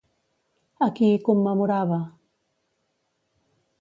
[0.85, 1.99] A qui hi commemorava?